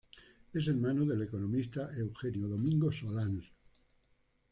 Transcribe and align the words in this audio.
Es 0.51 0.67
hermano 0.67 1.05
del 1.05 1.21
economista 1.21 1.91
Eugenio 1.95 2.47
Domingo 2.47 2.91
Solans. 2.91 3.45